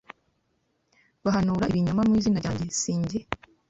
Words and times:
bahanura 1.23 1.69
ibinyoma 1.71 2.01
mu 2.09 2.13
izina 2.19 2.37
ryanjye 2.43 2.65
si 2.79 2.91
jye 3.09 3.19